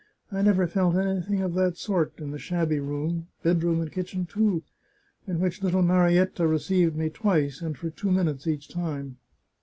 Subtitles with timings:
[0.31, 4.63] I never felt anything of that sort in the shabby room— bedroom and kitchen, too—
[5.27, 9.17] in which little Marietta received me twice, and for two minutes each time!